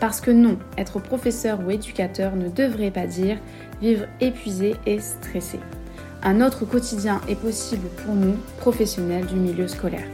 [0.00, 3.38] Parce que non, être professeur ou éducateur ne devrait pas dire
[3.80, 5.58] vivre épuisé et stressé.
[6.22, 10.06] Un autre quotidien est possible pour nous, professionnels du milieu scolaire.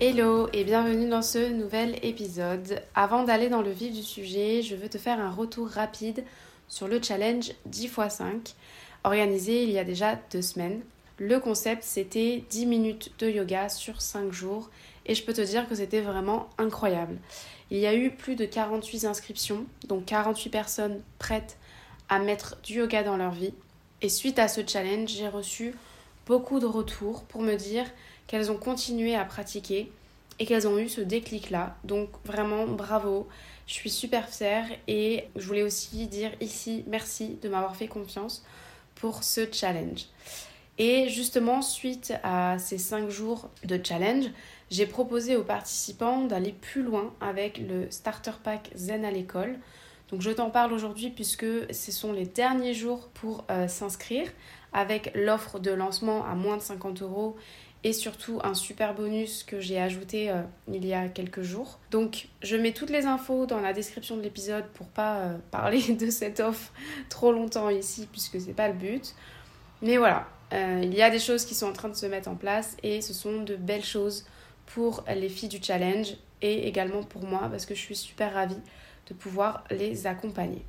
[0.00, 2.82] Hello et bienvenue dans ce nouvel épisode.
[2.94, 6.24] Avant d'aller dans le vif du sujet, je veux te faire un retour rapide
[6.68, 8.54] sur le challenge 10 x 5
[9.04, 10.80] organisé il y a déjà deux semaines.
[11.18, 14.70] Le concept c'était 10 minutes de yoga sur 5 jours
[15.06, 17.18] et je peux te dire que c'était vraiment incroyable.
[17.70, 21.56] Il y a eu plus de 48 inscriptions, donc 48 personnes prêtes
[22.08, 23.54] à mettre du yoga dans leur vie.
[24.02, 25.74] Et suite à ce challenge, j'ai reçu
[26.26, 27.86] beaucoup de retours pour me dire
[28.26, 29.90] qu'elles ont continué à pratiquer
[30.38, 31.76] et qu'elles ont eu ce déclic-là.
[31.84, 33.28] Donc vraiment bravo,
[33.66, 38.44] je suis super fière et je voulais aussi dire ici merci de m'avoir fait confiance
[38.96, 40.06] pour ce challenge.
[40.78, 44.26] Et justement, suite à ces 5 jours de challenge,
[44.70, 49.58] j'ai proposé aux participants d'aller plus loin avec le Starter Pack Zen à l'école.
[50.10, 54.28] Donc je t'en parle aujourd'hui puisque ce sont les derniers jours pour euh, s'inscrire
[54.72, 57.36] avec l'offre de lancement à moins de 50 euros
[57.84, 61.78] et surtout un super bonus que j'ai ajouté euh, il y a quelques jours.
[61.90, 65.94] Donc je mets toutes les infos dans la description de l'épisode pour pas euh, parler
[65.94, 66.72] de cette offre
[67.08, 69.14] trop longtemps ici puisque c'est pas le but.
[69.80, 72.34] Mais voilà, il y a des choses qui sont en train de se mettre en
[72.34, 74.26] place et ce sont de belles choses
[74.66, 78.60] pour les filles du challenge et également pour moi parce que je suis super ravie
[79.08, 80.64] de pouvoir les accompagner.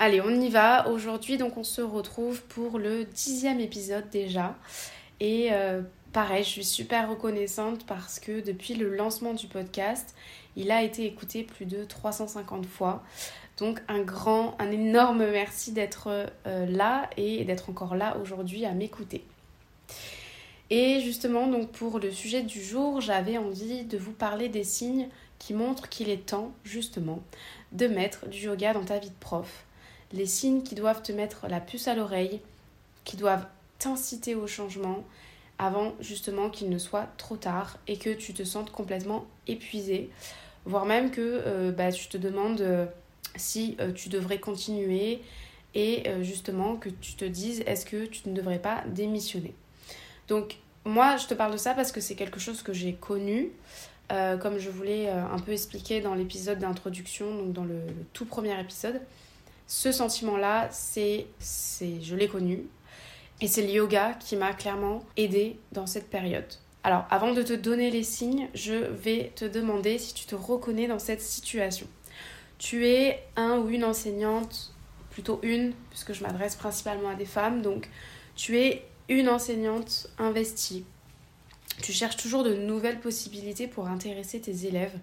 [0.00, 0.88] Allez, on y va.
[0.88, 4.54] Aujourd'hui, donc, on se retrouve pour le dixième épisode déjà.
[5.18, 5.82] Et euh,
[6.18, 10.16] pareil, je suis super reconnaissante parce que depuis le lancement du podcast,
[10.56, 13.04] il a été écouté plus de 350 fois.
[13.56, 16.08] Donc, un grand, un énorme merci d'être
[16.48, 19.22] euh, là et d'être encore là aujourd'hui à m'écouter.
[20.70, 25.06] Et justement, donc pour le sujet du jour, j'avais envie de vous parler des signes
[25.38, 27.22] qui montrent qu'il est temps, justement,
[27.70, 29.66] de mettre du yoga dans ta vie de prof.
[30.12, 32.40] Les signes qui doivent te mettre la puce à l'oreille,
[33.04, 33.46] qui doivent
[33.78, 35.04] t'inciter au changement
[35.58, 40.10] avant justement qu'il ne soit trop tard et que tu te sentes complètement épuisé,
[40.64, 42.86] voire même que euh, bah, tu te demandes euh,
[43.36, 45.20] si euh, tu devrais continuer
[45.74, 49.54] et justement que tu te dises est-ce que tu ne devrais pas démissionner?
[50.26, 53.50] Donc moi, je te parle de ça parce que c'est quelque chose que j'ai connu,
[54.08, 57.80] comme je voulais un peu expliquer dans l'épisode d'introduction, donc dans le,
[58.14, 59.00] tout premier épisode.
[59.68, 62.64] Ce sentiment-là, c'est, je l'ai connu.
[63.40, 66.52] Et c'est le yoga qui m'a clairement aidé dans cette période.
[66.82, 70.88] Alors, avant de te donner les signes, je vais te demander si tu te reconnais
[70.88, 71.86] dans cette situation.
[72.58, 74.74] Tu es un ou une enseignante,
[75.10, 77.88] plutôt une, puisque je m'adresse principalement à des femmes, donc
[78.34, 80.84] tu es une enseignante investie.
[81.82, 84.98] Tu cherches toujours de nouvelles possibilités pour intéresser tes élèves,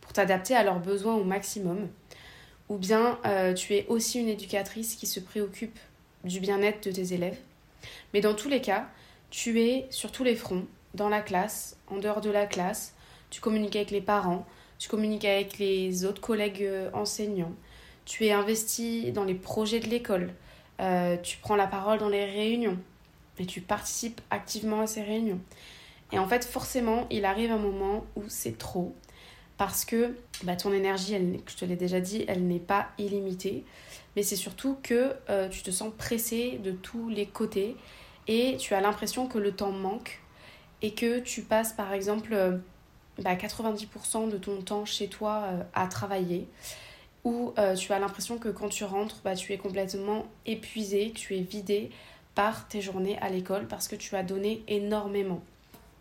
[0.00, 1.88] pour t'adapter à leurs besoins au maximum.
[2.68, 5.78] Ou bien euh, tu es aussi une éducatrice qui se préoccupe
[6.24, 7.38] du bien-être de tes élèves.
[8.12, 8.88] Mais dans tous les cas,
[9.30, 12.94] tu es sur tous les fronts, dans la classe, en dehors de la classe,
[13.30, 14.46] tu communiques avec les parents,
[14.78, 17.52] tu communiques avec les autres collègues euh, enseignants,
[18.04, 20.32] tu es investi dans les projets de l'école,
[20.80, 22.78] euh, tu prends la parole dans les réunions,
[23.38, 25.40] et tu participes activement à ces réunions.
[26.12, 28.94] Et en fait, forcément, il arrive un moment où c'est trop
[29.58, 33.64] parce que bah, ton énergie, je te l'ai déjà dit, elle n'est pas illimitée.
[34.14, 37.76] Mais c'est surtout que euh, tu te sens pressé de tous les côtés
[38.28, 40.20] et tu as l'impression que le temps manque
[40.82, 42.34] et que tu passes par exemple
[43.18, 43.86] 90%
[44.24, 46.48] bah, de ton temps chez toi euh, à travailler
[47.26, 51.36] ou euh, tu as l'impression que quand tu rentres, bah, tu es complètement épuisé, tu
[51.36, 51.90] es vidé
[52.36, 55.42] par tes journées à l'école parce que tu as donné énormément.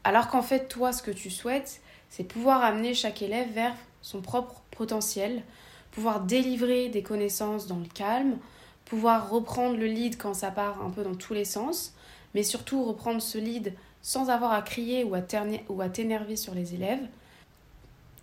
[0.03, 4.21] Alors qu'en fait, toi, ce que tu souhaites, c'est pouvoir amener chaque élève vers son
[4.21, 5.43] propre potentiel,
[5.91, 8.37] pouvoir délivrer des connaissances dans le calme,
[8.85, 11.93] pouvoir reprendre le lead quand ça part un peu dans tous les sens,
[12.33, 17.07] mais surtout reprendre ce lead sans avoir à crier ou à t'énerver sur les élèves,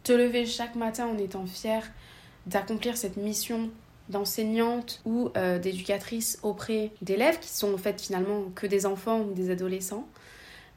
[0.05, 1.91] te lever chaque matin en étant fier
[2.47, 3.71] d'accomplir cette mission
[4.09, 9.33] d'enseignantes ou euh, d'éducatrices auprès d'élèves qui sont en fait finalement que des enfants ou
[9.33, 10.07] des adolescents,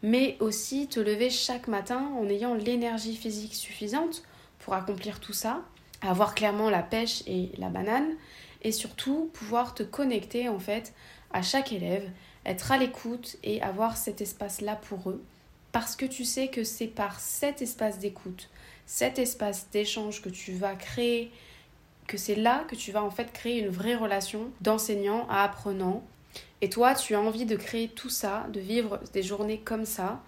[0.06, 4.22] mais aussi te lever chaque matin en ayant l'énergie physique suffisante
[4.60, 5.64] pour accomplir tout ça,
[6.04, 8.14] avoir clairement la pêche et la banane,
[8.62, 10.94] et surtout pouvoir te connecter en fait
[11.34, 12.08] à chaque élève,
[12.46, 15.24] être à l'écoute et avoir cet espace-là pour eux
[15.72, 18.50] parce que tu sais que c'est par cet espace d'écoute,
[18.86, 21.34] cet espace d'échange que tu vas créer,
[22.08, 26.02] que c'est là que tu vas en fait créer une vraie relation d'enseignant à apprenant.
[26.66, 30.24] Et toi, tu as envie de créer tout ça, de vivre des journées comme ça.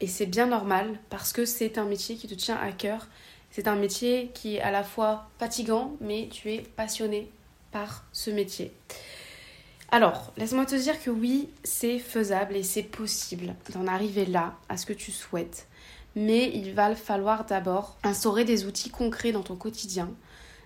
[0.00, 3.06] Et c'est bien normal parce que c'est un métier qui te tient à cœur.
[3.50, 7.30] C'est un métier qui est à la fois fatigant, mais tu es passionné
[7.70, 8.72] par ce métier.
[9.90, 14.78] Alors, laisse-moi te dire que oui, c'est faisable et c'est possible d'en arriver là, à
[14.78, 15.68] ce que tu souhaites.
[16.16, 20.08] Mais il va falloir d'abord instaurer des outils concrets dans ton quotidien,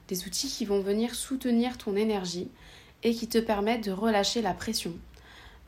[0.07, 2.53] des outils qui vont venir soutenir ton énergie
[3.03, 4.95] et qui te permettent de relâcher la pression,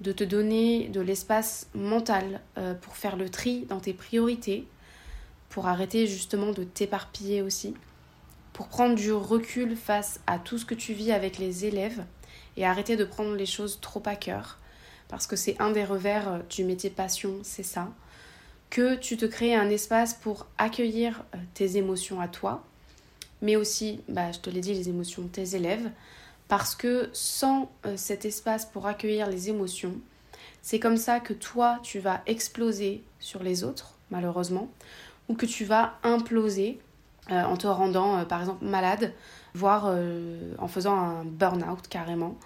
[0.00, 4.67] de te donner de l'espace mental euh, pour faire le tri dans tes priorités,
[5.50, 7.75] pour arrêter justement de t'éparpiller aussi,
[8.52, 12.05] pour prendre du recul face à tout ce que tu vis avec les élèves
[12.56, 14.58] et arrêter de prendre les choses trop à cœur.
[15.08, 17.88] Parce que c'est un des revers euh, du métier passion, c'est ça.
[18.70, 22.64] Que tu te crées un espace pour accueillir euh, tes émotions à toi,
[23.43, 25.91] mais aussi, bah, je te l'ai dit, les émotions de tes élèves.
[26.50, 29.94] Parce que sans euh, cet espace pour accueillir les émotions,
[30.61, 34.69] c'est comme ça que toi, tu vas exploser sur les autres, malheureusement,
[35.31, 36.79] ou que tu vas imploser
[37.31, 39.12] en te rendant, par exemple, malade
[39.55, 42.37] voire euh, en faisant un burn-out carrément.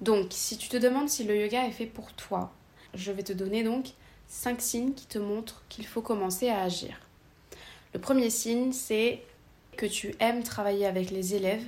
[0.00, 2.52] Donc, si tu te demandes si le yoga est fait pour toi,
[2.94, 3.90] je vais te donner donc
[4.28, 7.00] 5 signes qui te montrent qu'il faut commencer à agir.
[7.94, 9.22] Le premier signe, c'est
[9.76, 11.64] que tu aimes travailler avec les élèves,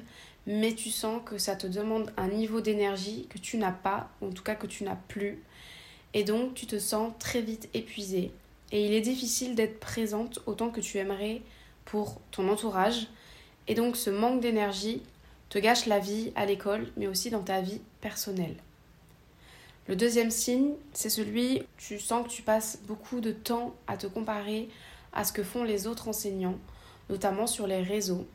[0.46, 4.30] mais tu sens que ça te demande un niveau d'énergie que tu n'as pas, en
[4.30, 5.42] tout cas que tu n'as plus.
[6.12, 8.30] Et donc, tu te sens très vite épuisé.
[8.72, 11.42] Et il est difficile d'être présente autant que tu aimerais
[11.84, 13.08] pour ton entourage,
[13.68, 15.02] et donc ce manque d'énergie
[15.48, 18.56] te gâche la vie à l'école, mais aussi dans ta vie personnelle.
[19.86, 23.96] Le deuxième signe, c'est celui où tu sens que tu passes beaucoup de temps à
[23.96, 24.68] te comparer
[25.12, 26.58] à ce que font les autres enseignants,
[27.10, 28.26] notamment sur les réseaux.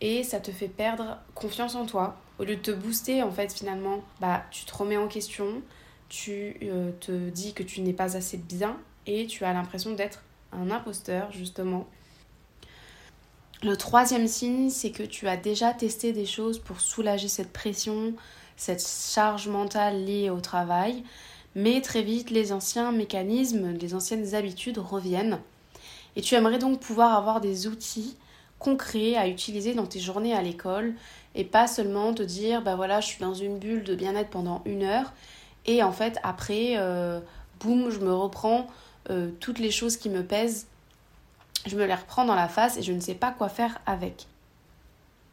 [0.00, 2.16] Et ça te fait perdre confiance en toi.
[2.38, 5.62] Au lieu de te booster, en fait, finalement, bah, tu te remets en question,
[6.08, 8.76] tu euh, te dis que tu n'es pas assez bien
[9.06, 11.86] et tu as l'impression d'être un imposteur, justement,
[13.64, 18.12] le troisième signe, c'est que tu as déjà testé des choses pour soulager cette pression,
[18.56, 21.02] cette charge mentale liée au travail,
[21.54, 25.40] mais très vite les anciens mécanismes, les anciennes habitudes reviennent.
[26.14, 28.16] Et tu aimerais donc pouvoir avoir des outils
[28.64, 30.94] concrets à utiliser dans tes journées à l'école
[31.34, 34.62] et pas seulement te dire bah voilà je suis dans une bulle de bien-être pendant
[34.64, 35.12] une heure
[35.66, 37.20] et en fait après euh,
[37.60, 38.66] boum je me reprends
[39.10, 40.66] euh, toutes les choses qui me pèsent
[41.66, 44.26] je me les reprends dans la face et je ne sais pas quoi faire avec.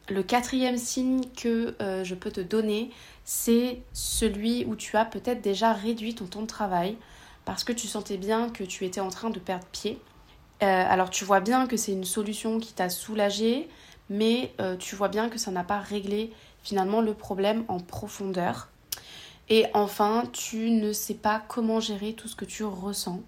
[0.08, 2.90] Le quatrième signe que euh, je peux te donner,
[3.24, 6.96] c'est celui où tu as peut-être déjà réduit ton temps de travail
[7.44, 10.00] parce que tu sentais bien que tu étais en train de perdre pied.
[10.62, 13.68] Euh, alors tu vois bien que c'est une solution qui t'a soulagé,
[14.10, 16.32] mais euh, tu vois bien que ça n'a pas réglé
[16.62, 18.68] finalement le problème en profondeur.
[19.48, 23.20] Et enfin, tu ne sais pas comment gérer tout ce que tu ressens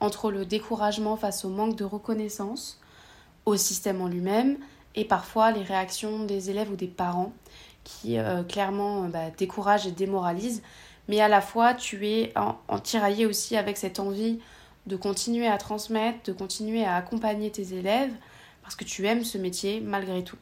[0.00, 2.78] entre le découragement face au manque de reconnaissance,
[3.46, 4.58] au système en lui-même,
[4.94, 7.32] et parfois les réactions des élèves ou des parents
[7.84, 10.62] qui euh, clairement bah, découragent et démoralisent,
[11.08, 14.40] mais à la fois tu es en, en tiraillé aussi avec cette envie
[14.86, 18.12] de continuer à transmettre, de continuer à accompagner tes élèves,
[18.62, 20.38] parce que tu aimes ce métier malgré tout.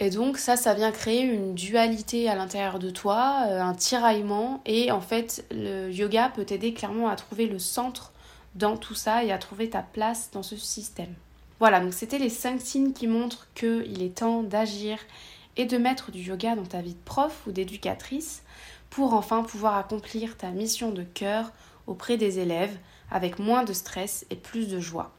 [0.00, 4.60] Et donc ça, ça vient créer une dualité à l'intérieur de toi, euh, un tiraillement,
[4.64, 8.12] et en fait le yoga peut t'aider clairement à trouver le centre
[8.54, 11.14] dans tout ça et à trouver ta place dans ce système.
[11.58, 14.98] Voilà, donc c'était les 5 signes qui montrent qu'il est temps d'agir
[15.56, 18.42] et de mettre du yoga dans ta vie de prof ou d'éducatrice
[18.90, 21.52] pour enfin pouvoir accomplir ta mission de cœur
[21.88, 22.76] auprès des élèves
[23.10, 25.10] avec moins de stress et plus de joie.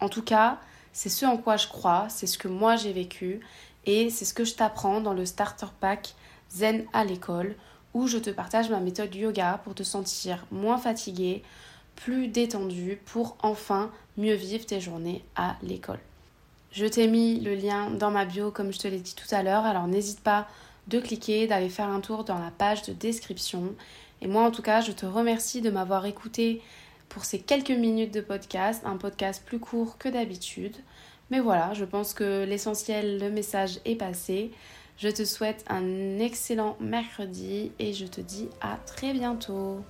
[0.00, 0.58] En tout cas,
[0.92, 3.40] c'est ce en quoi je crois, c'est ce que moi j'ai vécu
[3.84, 6.14] et c'est ce que je t'apprends dans le starter pack
[6.50, 7.54] Zen à l'école
[7.94, 11.42] où je te partage ma méthode yoga pour te sentir moins fatigué,
[11.94, 16.00] plus détendu pour enfin mieux vivre tes journées à l'école.
[16.72, 19.42] Je t'ai mis le lien dans ma bio comme je te l'ai dit tout à
[19.42, 20.46] l'heure, alors n'hésite pas
[20.88, 23.74] de cliquer, d'aller faire un tour dans la page de description.
[24.22, 26.62] Et moi en tout cas, je te remercie de m'avoir écouté
[27.08, 30.76] pour ces quelques minutes de podcast, un podcast plus court que d'habitude.
[31.30, 34.50] Mais voilà, je pense que l'essentiel, le message est passé.
[34.98, 39.80] Je te souhaite un excellent mercredi et je te dis à très bientôt.